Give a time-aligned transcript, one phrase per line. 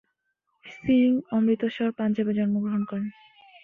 [0.65, 3.07] সিং অমৃতসর, পাঞ্জাবে জন্মগ্রহণ করেন।